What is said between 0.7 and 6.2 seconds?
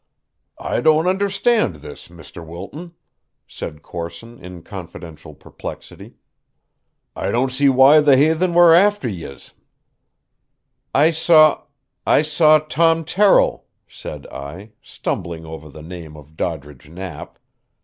don't understand this, Mr. Wilton," said Corson in confidential perplexity.